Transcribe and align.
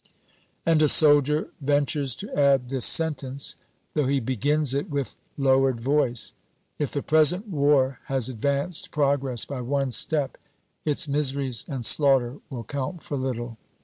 And 0.65 0.81
a 0.81 0.89
soldier 0.89 1.49
ventures 1.61 2.15
to 2.15 2.35
add 2.35 2.69
this 2.69 2.87
sentence, 2.87 3.55
though 3.93 4.07
he 4.07 4.19
begins 4.19 4.73
it 4.73 4.89
with 4.89 5.15
lowered 5.37 5.79
voice, 5.79 6.33
"If 6.79 6.91
the 6.91 7.03
present 7.03 7.47
war 7.49 7.99
has 8.05 8.27
advanced 8.27 8.89
progress 8.89 9.45
by 9.45 9.61
one 9.61 9.91
step, 9.91 10.39
its 10.85 11.07
miseries 11.07 11.65
and 11.67 11.85
slaughter 11.85 12.39
will 12.49 12.63
count 12.63 13.03
for 13.03 13.15
little." 13.15 13.59